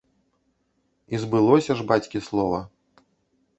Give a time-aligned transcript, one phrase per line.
[1.15, 2.65] І збылося ж бацькі слова!